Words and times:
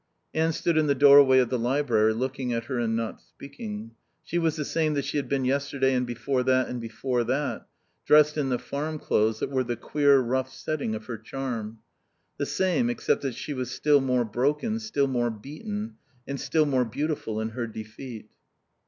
Anne 0.33 0.51
stood 0.51 0.79
in 0.79 0.87
the 0.87 0.95
doorway 0.95 1.37
of 1.37 1.49
the 1.49 1.59
library, 1.59 2.11
looking 2.11 2.51
at 2.51 2.63
her 2.63 2.79
and 2.79 2.95
not 2.95 3.21
speaking. 3.21 3.91
She 4.23 4.39
was 4.39 4.55
the 4.55 4.65
same 4.65 4.95
that 4.95 5.05
she 5.05 5.17
had 5.17 5.29
been 5.29 5.45
yesterday, 5.45 5.93
and 5.93 6.07
before 6.07 6.41
that, 6.41 6.69
and 6.69 6.81
before 6.81 7.23
that; 7.25 7.67
dressed 8.07 8.35
in 8.35 8.49
the 8.49 8.57
farm 8.57 8.97
clothes 8.97 9.39
that 9.41 9.51
were 9.51 9.63
the 9.63 9.75
queer 9.75 10.17
rough 10.17 10.51
setting 10.51 10.95
of 10.95 11.05
her 11.05 11.19
charm. 11.19 11.81
The 12.37 12.47
same, 12.47 12.89
except 12.89 13.21
that 13.21 13.35
she 13.35 13.53
was 13.53 13.69
still 13.69 14.01
more 14.01 14.25
broken, 14.25 14.79
still 14.79 15.05
more 15.05 15.29
beaten, 15.29 15.97
and 16.27 16.39
still 16.39 16.65
more 16.65 16.83
beautiful 16.83 17.39
in 17.39 17.49
her 17.49 17.67
defeat. 17.67 18.31